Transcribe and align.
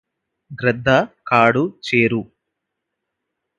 గ్రద్ద 0.51 0.89
కాడు 1.27 1.63
చేరు 1.87 2.21